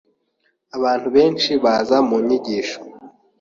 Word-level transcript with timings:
Abantu 0.77 1.07
benshi 1.15 1.51
baza 1.63 1.97
mu 2.07 2.17
nyigisho. 2.25 2.79